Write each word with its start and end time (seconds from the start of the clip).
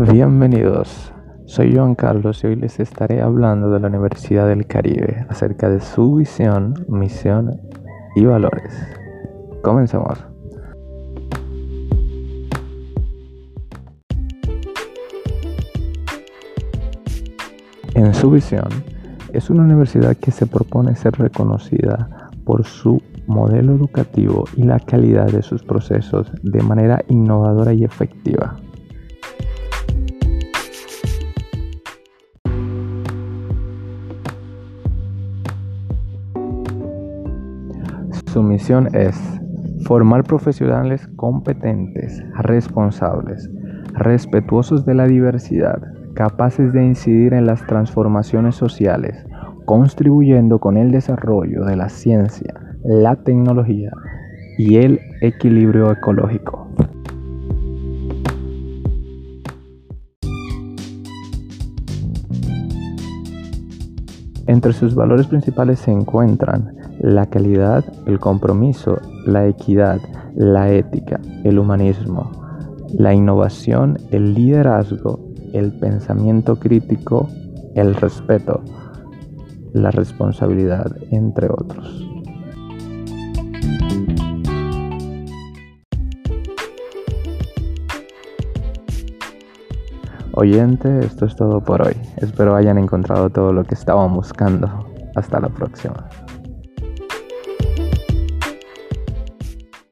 Bienvenidos, 0.00 1.12
soy 1.46 1.74
Juan 1.74 1.96
Carlos 1.96 2.44
y 2.44 2.46
hoy 2.46 2.54
les 2.54 2.78
estaré 2.78 3.20
hablando 3.20 3.68
de 3.68 3.80
la 3.80 3.88
Universidad 3.88 4.46
del 4.46 4.64
Caribe 4.64 5.26
acerca 5.28 5.68
de 5.68 5.80
su 5.80 6.14
visión, 6.14 6.86
misión 6.86 7.60
y 8.14 8.24
valores. 8.24 8.72
Comencemos. 9.60 10.24
En 17.94 18.14
su 18.14 18.30
visión, 18.30 18.68
es 19.32 19.50
una 19.50 19.64
universidad 19.64 20.16
que 20.16 20.30
se 20.30 20.46
propone 20.46 20.94
ser 20.94 21.14
reconocida 21.14 22.30
por 22.44 22.64
su 22.64 23.02
modelo 23.26 23.74
educativo 23.74 24.44
y 24.54 24.62
la 24.62 24.78
calidad 24.78 25.26
de 25.26 25.42
sus 25.42 25.64
procesos 25.64 26.30
de 26.44 26.62
manera 26.62 27.02
innovadora 27.08 27.72
y 27.72 27.82
efectiva. 27.82 28.60
Su 38.32 38.42
misión 38.42 38.94
es 38.94 39.18
formar 39.84 40.22
profesionales 40.22 41.08
competentes, 41.16 42.22
responsables, 42.34 43.50
respetuosos 43.94 44.84
de 44.84 44.94
la 44.94 45.06
diversidad, 45.06 45.80
capaces 46.14 46.74
de 46.74 46.84
incidir 46.84 47.32
en 47.32 47.46
las 47.46 47.66
transformaciones 47.66 48.54
sociales, 48.54 49.24
contribuyendo 49.64 50.58
con 50.58 50.76
el 50.76 50.90
desarrollo 50.90 51.64
de 51.64 51.76
la 51.76 51.88
ciencia, 51.88 52.52
la 52.84 53.16
tecnología 53.16 53.92
y 54.58 54.76
el 54.76 55.00
equilibrio 55.22 55.90
ecológico. 55.90 56.68
Entre 64.46 64.74
sus 64.74 64.94
valores 64.94 65.26
principales 65.26 65.78
se 65.78 65.92
encuentran 65.92 66.77
la 67.00 67.26
calidad, 67.26 67.84
el 68.06 68.18
compromiso, 68.18 68.98
la 69.26 69.46
equidad, 69.46 70.00
la 70.34 70.72
ética, 70.72 71.20
el 71.44 71.58
humanismo, 71.58 72.30
la 72.92 73.14
innovación, 73.14 73.98
el 74.10 74.34
liderazgo, 74.34 75.20
el 75.52 75.72
pensamiento 75.72 76.56
crítico, 76.56 77.28
el 77.74 77.94
respeto, 77.94 78.62
la 79.72 79.90
responsabilidad, 79.90 80.96
entre 81.10 81.48
otros. 81.50 82.04
Oyente, 90.32 91.00
esto 91.00 91.26
es 91.26 91.34
todo 91.34 91.60
por 91.60 91.82
hoy. 91.82 91.96
Espero 92.18 92.54
hayan 92.54 92.78
encontrado 92.78 93.28
todo 93.28 93.52
lo 93.52 93.64
que 93.64 93.74
estaban 93.74 94.14
buscando. 94.14 94.86
Hasta 95.16 95.40
la 95.40 95.48
próxima. 95.48 96.08